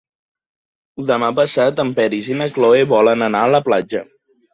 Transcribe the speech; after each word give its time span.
Demà 1.11 1.27
passat 1.39 1.81
en 1.83 1.91
Peris 1.99 2.29
i 2.31 2.37
na 2.39 2.47
Cloè 2.55 2.81
volen 2.95 3.25
anar 3.27 3.43
a 3.49 3.53
la 3.57 3.61
platja. 3.69 4.03